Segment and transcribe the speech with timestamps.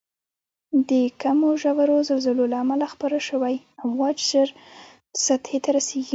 [0.89, 3.55] د کمو ژورو زلزلو له امله خپاره شوی
[3.85, 4.49] امواج زر
[5.25, 6.09] سطحې ته رسیږي.